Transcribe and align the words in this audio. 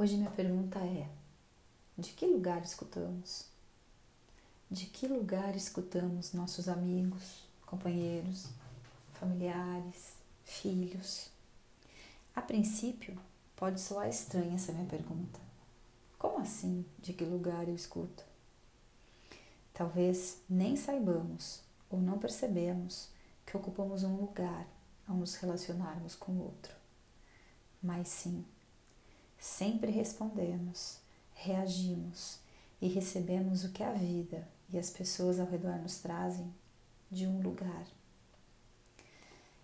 Hoje 0.00 0.16
minha 0.16 0.30
pergunta 0.30 0.78
é: 0.78 1.06
de 1.98 2.12
que 2.12 2.24
lugar 2.24 2.62
escutamos? 2.62 3.44
De 4.70 4.86
que 4.86 5.06
lugar 5.06 5.54
escutamos 5.54 6.32
nossos 6.32 6.70
amigos, 6.70 7.44
companheiros, 7.66 8.46
familiares, 9.12 10.14
filhos? 10.42 11.28
A 12.34 12.40
princípio, 12.40 13.14
pode 13.54 13.78
soar 13.78 14.08
estranha 14.08 14.54
essa 14.54 14.72
minha 14.72 14.86
pergunta. 14.86 15.38
Como 16.18 16.38
assim? 16.38 16.82
De 16.98 17.12
que 17.12 17.26
lugar 17.26 17.68
eu 17.68 17.74
escuto? 17.74 18.24
Talvez 19.74 20.38
nem 20.48 20.76
saibamos 20.76 21.60
ou 21.90 22.00
não 22.00 22.18
percebemos 22.18 23.10
que 23.44 23.54
ocupamos 23.54 24.02
um 24.02 24.16
lugar 24.16 24.66
ao 25.06 25.16
nos 25.16 25.34
relacionarmos 25.34 26.14
com 26.14 26.32
o 26.32 26.44
outro. 26.44 26.74
Mas 27.82 28.08
sim, 28.08 28.46
sempre 29.40 29.90
respondemos, 29.90 30.98
reagimos 31.34 32.38
e 32.80 32.86
recebemos 32.88 33.64
o 33.64 33.70
que 33.72 33.82
a 33.82 33.92
vida 33.92 34.46
e 34.70 34.78
as 34.78 34.90
pessoas 34.90 35.40
ao 35.40 35.46
redor 35.46 35.76
nos 35.78 35.98
trazem 35.98 36.52
de 37.10 37.26
um 37.26 37.40
lugar. 37.40 37.86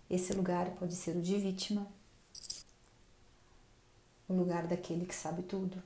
Esse 0.09 0.33
lugar 0.33 0.71
pode 0.71 0.95
ser 0.95 1.15
o 1.15 1.21
de 1.21 1.37
vítima, 1.37 1.87
o 4.27 4.33
lugar 4.33 4.65
daquele 4.65 5.05
que 5.05 5.15
sabe 5.15 5.43
tudo, 5.43 5.81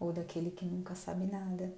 ou 0.00 0.12
daquele 0.12 0.50
que 0.50 0.64
nunca 0.64 0.94
sabe 0.94 1.24
nada. 1.26 1.72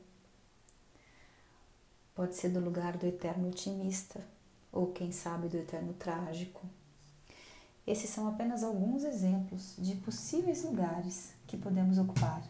Pode 2.15 2.35
ser 2.35 2.51
do 2.51 2.61
lugar 2.61 2.97
do 2.97 3.07
eterno 3.07 3.49
otimista, 3.49 4.25
ou 4.73 4.93
quem 4.93 5.13
sabe 5.13 5.49
do 5.49 5.57
eterno 5.57 5.93
trágico. 5.95 6.67
Esses 7.87 8.11
são 8.11 8.29
apenas 8.29 8.63
alguns 8.63 9.05
exemplos 9.05 9.75
de 9.79 9.97
possíveis 9.97 10.63
lugares 10.63 11.33
que 11.47 11.57
podemos 11.57 11.99
ocupar. 11.99 12.43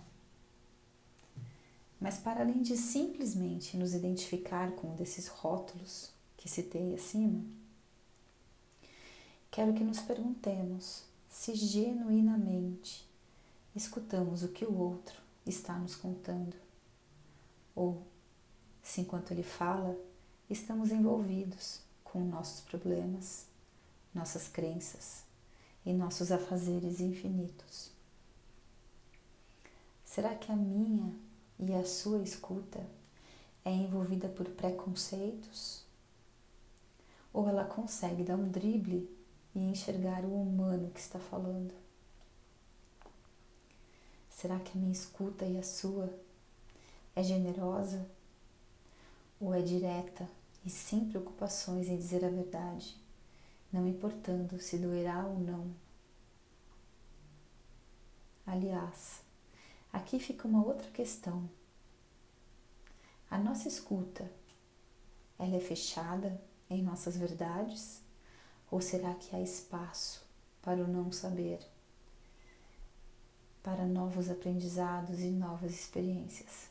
Mas, 2.00 2.18
para 2.18 2.40
além 2.40 2.62
de 2.62 2.76
simplesmente 2.76 3.76
nos 3.76 3.94
identificar 3.94 4.72
com 4.72 4.88
um 4.88 4.96
desses 4.96 5.28
rótulos 5.28 6.10
que 6.36 6.48
citei 6.48 6.94
acima, 6.94 7.42
quero 9.50 9.74
que 9.74 9.84
nos 9.84 10.00
perguntemos 10.00 11.04
se 11.28 11.54
genuinamente 11.54 13.06
escutamos 13.74 14.42
o 14.42 14.48
que 14.48 14.64
o 14.64 14.76
outro 14.76 15.20
está 15.46 15.78
nos 15.78 15.94
contando, 15.94 16.56
ou 17.74 18.02
se 18.82 19.00
enquanto 19.00 19.30
ele 19.30 19.42
fala, 19.42 19.96
estamos 20.48 20.90
envolvidos 20.90 21.80
com 22.02 22.20
nossos 22.24 22.60
problemas, 22.62 23.46
nossas 24.14 24.48
crenças 24.48 25.24
e 25.84 25.92
nossos 25.92 26.30
afazeres 26.30 27.00
infinitos. 27.00 27.90
Será 30.04 30.34
que 30.34 30.50
a 30.50 30.56
minha 30.56 31.14
e 31.58 31.72
a 31.74 31.84
sua 31.84 32.22
escuta 32.22 32.84
é 33.64 33.70
envolvida 33.70 34.28
por 34.28 34.48
preconceitos? 34.48 35.84
Ou 37.32 37.48
ela 37.48 37.64
consegue 37.64 38.24
dar 38.24 38.36
um 38.36 38.48
drible 38.48 39.08
e 39.54 39.60
enxergar 39.60 40.24
o 40.24 40.42
humano 40.42 40.90
que 40.90 41.00
está 41.00 41.18
falando? 41.18 41.72
Será 44.28 44.58
que 44.58 44.76
a 44.76 44.80
minha 44.80 44.92
escuta 44.92 45.44
e 45.44 45.58
a 45.58 45.62
sua 45.62 46.12
é 47.14 47.22
generosa? 47.22 48.04
Ou 49.40 49.54
é 49.54 49.62
direta 49.62 50.28
e 50.64 50.70
sem 50.70 51.04
preocupações 51.08 51.88
em 51.88 51.96
dizer 51.96 52.24
a 52.24 52.28
verdade, 52.28 52.96
não 53.72 53.86
importando 53.86 54.60
se 54.60 54.78
doerá 54.78 55.24
ou 55.26 55.38
não? 55.38 55.74
Aliás, 58.46 59.22
aqui 59.92 60.18
fica 60.18 60.48
uma 60.48 60.64
outra 60.64 60.90
questão 60.90 61.48
a 63.30 63.38
nossa 63.38 63.68
escuta, 63.68 64.28
ela 65.38 65.54
é 65.54 65.60
fechada 65.60 66.42
em 66.68 66.82
nossas 66.82 67.16
verdades? 67.16 68.02
Ou 68.68 68.80
será 68.80 69.14
que 69.14 69.34
há 69.34 69.40
espaço 69.40 70.26
para 70.60 70.82
o 70.82 70.88
não 70.88 71.12
saber, 71.12 71.60
para 73.62 73.86
novos 73.86 74.28
aprendizados 74.28 75.20
e 75.20 75.30
novas 75.30 75.72
experiências? 75.72 76.68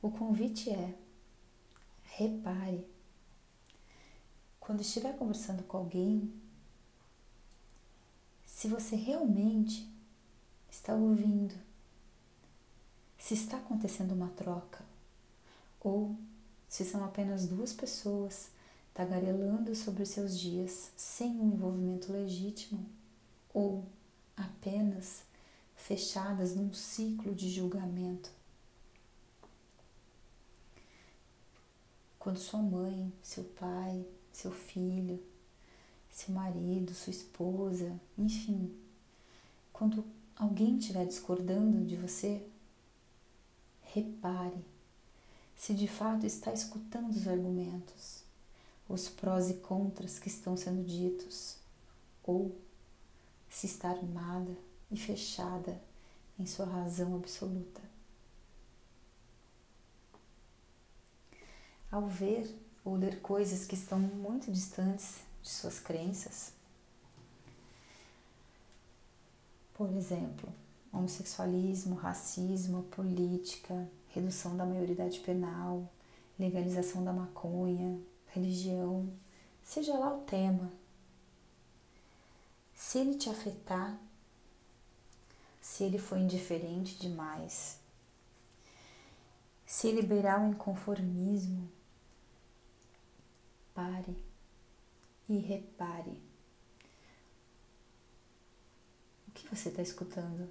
O 0.00 0.10
convite 0.10 0.70
é: 0.70 0.94
repare. 2.16 2.93
Quando 4.64 4.80
estiver 4.80 5.16
conversando 5.16 5.62
com 5.64 5.76
alguém, 5.76 6.32
se 8.46 8.68
você 8.68 8.96
realmente 8.96 9.88
está 10.70 10.94
ouvindo 10.94 11.54
se 13.24 13.32
está 13.32 13.56
acontecendo 13.56 14.12
uma 14.12 14.28
troca 14.28 14.84
ou 15.80 16.14
se 16.68 16.84
são 16.84 17.02
apenas 17.02 17.46
duas 17.46 17.72
pessoas 17.72 18.50
tagarelando 18.92 19.74
sobre 19.74 20.04
seus 20.04 20.38
dias 20.38 20.92
sem 20.94 21.30
um 21.40 21.54
envolvimento 21.54 22.12
legítimo 22.12 22.84
ou 23.54 23.82
apenas 24.36 25.22
fechadas 25.74 26.54
num 26.54 26.70
ciclo 26.74 27.34
de 27.34 27.48
julgamento. 27.48 28.30
Quando 32.18 32.38
sua 32.38 32.60
mãe, 32.60 33.10
seu 33.22 33.44
pai, 33.44 34.06
seu 34.36 34.50
filho, 34.50 35.22
seu 36.10 36.34
marido, 36.34 36.92
sua 36.92 37.12
esposa, 37.12 37.98
enfim, 38.18 38.74
quando 39.72 40.04
alguém 40.36 40.76
estiver 40.76 41.06
discordando 41.06 41.84
de 41.84 41.96
você, 41.96 42.44
repare 43.82 44.64
se 45.56 45.72
de 45.72 45.86
fato 45.86 46.26
está 46.26 46.52
escutando 46.52 47.10
os 47.10 47.28
argumentos, 47.28 48.24
os 48.88 49.08
prós 49.08 49.50
e 49.50 49.54
contras 49.54 50.18
que 50.18 50.28
estão 50.28 50.56
sendo 50.56 50.84
ditos, 50.84 51.56
ou 52.22 52.54
se 53.48 53.66
está 53.66 53.90
armada 53.90 54.56
e 54.90 54.96
fechada 54.96 55.80
em 56.38 56.44
sua 56.44 56.66
razão 56.66 57.14
absoluta. 57.14 57.80
Ao 61.90 62.08
ver 62.08 62.52
ou 62.84 62.96
ler 62.96 63.20
coisas 63.20 63.66
que 63.66 63.74
estão 63.74 63.98
muito 63.98 64.52
distantes 64.52 65.20
de 65.42 65.48
suas 65.48 65.78
crenças, 65.80 66.52
por 69.74 69.90
exemplo, 69.90 70.52
homossexualismo, 70.92 71.96
racismo, 71.96 72.84
política, 72.84 73.88
redução 74.08 74.56
da 74.56 74.64
maioridade 74.64 75.18
penal, 75.20 75.90
legalização 76.38 77.02
da 77.02 77.12
maconha, 77.12 77.98
religião, 78.28 79.08
seja 79.62 79.96
lá 79.96 80.14
o 80.14 80.20
tema. 80.22 80.70
Se 82.74 82.98
ele 82.98 83.16
te 83.16 83.28
afetar, 83.28 83.98
se 85.60 85.82
ele 85.82 85.98
for 85.98 86.18
indiferente 86.18 86.98
demais, 86.98 87.78
se 89.66 89.90
liberar 89.90 90.40
o 90.40 90.50
inconformismo, 90.50 91.68
pare 93.74 94.16
e 95.28 95.36
repare. 95.36 96.22
O 99.28 99.32
que 99.32 99.48
você 99.48 99.68
está 99.68 99.82
escutando? 99.82 100.48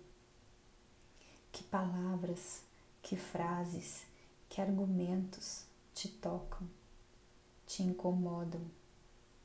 Que 1.52 1.64
palavras, 1.64 2.64
que 3.02 3.16
frases, 3.16 4.06
que 4.50 4.60
argumentos 4.60 5.66
te 5.94 6.10
tocam, 6.10 6.68
te 7.66 7.82
incomodam 7.82 8.62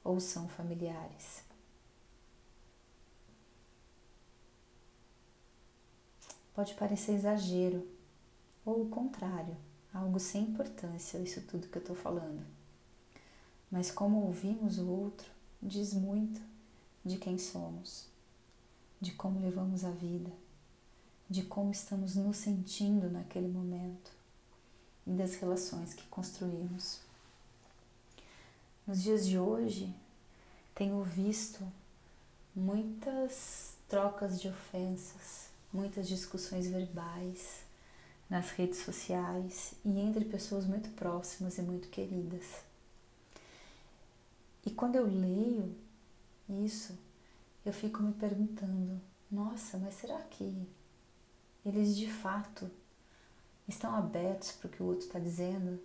ou 0.02 0.18
são 0.18 0.48
familiares. 0.48 1.44
Pode 6.54 6.74
parecer 6.74 7.12
exagero 7.12 7.86
ou 8.64 8.82
o 8.82 8.88
contrário, 8.88 9.56
algo 9.94 10.18
sem 10.18 10.42
importância, 10.42 11.18
isso 11.18 11.40
tudo 11.42 11.68
que 11.68 11.78
eu 11.78 11.82
estou 11.82 11.94
falando. 11.94 12.57
Mas 13.70 13.90
como 13.90 14.26
ouvimos 14.26 14.78
o 14.78 14.88
outro, 14.88 15.30
diz 15.62 15.92
muito 15.92 16.40
de 17.04 17.16
quem 17.16 17.38
somos, 17.38 18.06
de 19.00 19.12
como 19.12 19.40
levamos 19.40 19.84
a 19.84 19.90
vida 19.90 20.30
de 21.28 21.42
como 21.42 21.70
estamos 21.70 22.16
nos 22.16 22.38
sentindo 22.38 23.10
naquele 23.10 23.48
momento 23.48 24.10
e 25.06 25.12
das 25.12 25.34
relações 25.36 25.92
que 25.92 26.06
construímos. 26.06 27.00
Nos 28.86 29.02
dias 29.02 29.26
de 29.26 29.38
hoje, 29.38 29.94
tenho 30.74 31.02
visto 31.02 31.60
muitas 32.56 33.74
trocas 33.88 34.40
de 34.40 34.48
ofensas, 34.48 35.48
muitas 35.72 36.08
discussões 36.08 36.66
verbais 36.66 37.62
nas 38.30 38.50
redes 38.50 38.78
sociais 38.78 39.74
e 39.84 39.98
entre 40.00 40.24
pessoas 40.24 40.66
muito 40.66 40.88
próximas 40.90 41.58
e 41.58 41.62
muito 41.62 41.88
queridas. 41.88 42.44
E 44.64 44.70
quando 44.70 44.96
eu 44.96 45.06
leio 45.06 45.74
isso, 46.64 46.98
eu 47.64 47.72
fico 47.72 48.02
me 48.02 48.12
perguntando 48.12 49.00
nossa, 49.30 49.76
mas 49.78 49.94
será 49.94 50.18
que 50.22 50.66
eles 51.64 51.96
de 51.96 52.10
fato 52.10 52.70
estão 53.68 53.94
abertos 53.94 54.52
para 54.52 54.68
o 54.68 54.70
que 54.70 54.82
o 54.82 54.86
outro 54.86 55.06
está 55.06 55.18
dizendo? 55.18 55.78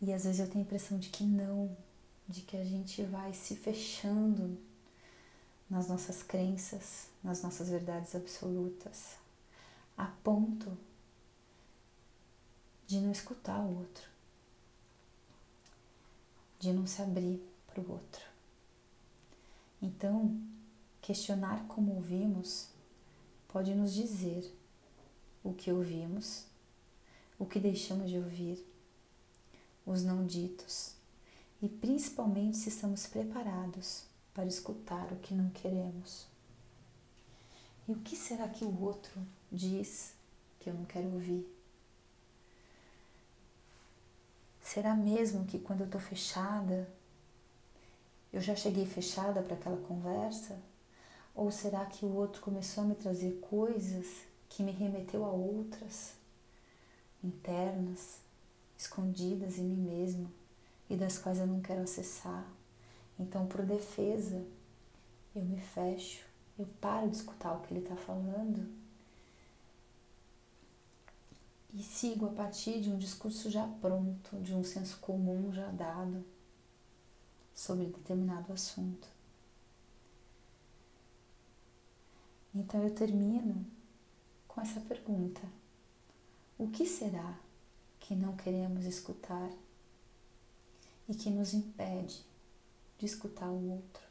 E 0.00 0.12
às 0.12 0.24
vezes 0.24 0.40
eu 0.40 0.46
tenho 0.46 0.64
a 0.64 0.66
impressão 0.66 0.98
de 0.98 1.08
que 1.08 1.24
não, 1.24 1.76
de 2.28 2.42
que 2.42 2.56
a 2.56 2.64
gente 2.64 3.02
vai 3.04 3.32
se 3.34 3.56
fechando 3.56 4.58
nas 5.68 5.88
nossas 5.88 6.22
crenças, 6.22 7.08
nas 7.22 7.42
nossas 7.42 7.68
verdades 7.68 8.14
absolutas, 8.14 9.16
a 9.96 10.06
ponto 10.22 10.76
de 12.86 13.00
não 13.00 13.10
escutar 13.10 13.60
o 13.60 13.78
outro, 13.78 14.08
de 16.58 16.72
não 16.72 16.86
se 16.86 17.02
abrir 17.02 17.40
para 17.66 17.80
o 17.80 17.92
outro. 17.92 18.24
Então, 19.80 20.40
questionar 21.00 21.66
como 21.68 21.94
ouvimos 21.94 22.68
pode 23.48 23.74
nos 23.74 23.92
dizer 23.92 24.52
o 25.44 25.52
que 25.52 25.70
ouvimos, 25.70 26.44
o 27.38 27.46
que 27.46 27.60
deixamos 27.60 28.10
de 28.10 28.16
ouvir, 28.16 28.64
os 29.86 30.02
não 30.02 30.26
ditos 30.26 30.96
e 31.62 31.68
principalmente 31.68 32.56
se 32.56 32.68
estamos 32.68 33.06
preparados 33.06 34.04
para 34.34 34.46
escutar 34.46 35.10
o 35.12 35.16
que 35.16 35.34
não 35.34 35.48
queremos. 35.50 36.26
E 37.88 37.92
o 37.92 37.96
que 37.96 38.16
será 38.16 38.48
que 38.48 38.64
o 38.64 38.82
outro 38.82 39.22
diz 39.50 40.14
que 40.60 40.68
eu 40.68 40.74
não 40.74 40.84
quero 40.84 41.12
ouvir? 41.12 41.55
Será 44.66 44.96
mesmo 44.96 45.44
que 45.44 45.60
quando 45.60 45.82
eu 45.82 45.86
estou 45.86 46.00
fechada, 46.00 46.88
eu 48.32 48.40
já 48.40 48.56
cheguei 48.56 48.84
fechada 48.84 49.40
para 49.40 49.54
aquela 49.54 49.76
conversa? 49.86 50.58
Ou 51.36 51.52
será 51.52 51.86
que 51.86 52.04
o 52.04 52.12
outro 52.12 52.42
começou 52.42 52.82
a 52.82 52.86
me 52.88 52.96
trazer 52.96 53.38
coisas 53.48 54.24
que 54.48 54.64
me 54.64 54.72
remeteu 54.72 55.24
a 55.24 55.30
outras, 55.30 56.14
internas, 57.22 58.18
escondidas 58.76 59.56
em 59.56 59.62
mim 59.62 59.88
mesmo 59.88 60.32
e 60.90 60.96
das 60.96 61.16
quais 61.16 61.38
eu 61.38 61.46
não 61.46 61.60
quero 61.60 61.82
acessar? 61.82 62.44
Então, 63.20 63.46
por 63.46 63.64
defesa, 63.64 64.44
eu 65.32 65.42
me 65.42 65.60
fecho, 65.60 66.26
eu 66.58 66.66
paro 66.80 67.08
de 67.08 67.18
escutar 67.18 67.52
o 67.52 67.60
que 67.60 67.72
ele 67.72 67.84
está 67.84 67.94
falando 67.94 68.68
e 71.72 71.82
sigo 71.82 72.26
a 72.26 72.30
partir 72.30 72.80
de 72.80 72.90
um 72.90 72.98
discurso 72.98 73.50
já 73.50 73.66
pronto, 73.80 74.36
de 74.40 74.54
um 74.54 74.64
senso 74.64 74.98
comum 74.98 75.52
já 75.52 75.70
dado 75.70 76.24
sobre 77.54 77.86
determinado 77.86 78.52
assunto. 78.52 79.08
Então 82.54 82.82
eu 82.82 82.94
termino 82.94 83.66
com 84.48 84.60
essa 84.60 84.80
pergunta: 84.80 85.42
o 86.58 86.68
que 86.68 86.86
será 86.86 87.38
que 88.00 88.14
não 88.14 88.36
queremos 88.36 88.84
escutar 88.86 89.50
e 91.08 91.14
que 91.14 91.28
nos 91.28 91.52
impede 91.52 92.24
de 92.98 93.04
escutar 93.04 93.48
o 93.50 93.72
outro? 93.72 94.05